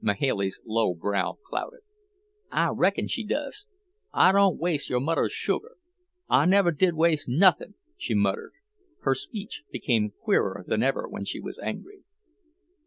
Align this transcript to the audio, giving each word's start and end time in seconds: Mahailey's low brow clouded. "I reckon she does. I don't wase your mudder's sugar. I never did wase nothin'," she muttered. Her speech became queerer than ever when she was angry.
Mahailey's 0.00 0.60
low 0.64 0.94
brow 0.94 1.36
clouded. 1.44 1.80
"I 2.50 2.68
reckon 2.70 3.06
she 3.06 3.22
does. 3.22 3.66
I 4.14 4.32
don't 4.32 4.58
wase 4.58 4.88
your 4.88 4.98
mudder's 5.00 5.32
sugar. 5.34 5.76
I 6.26 6.46
never 6.46 6.70
did 6.72 6.94
wase 6.94 7.28
nothin'," 7.28 7.74
she 7.98 8.14
muttered. 8.14 8.54
Her 9.00 9.14
speech 9.14 9.62
became 9.70 10.14
queerer 10.22 10.64
than 10.66 10.82
ever 10.82 11.06
when 11.06 11.26
she 11.26 11.38
was 11.38 11.58
angry. 11.58 11.98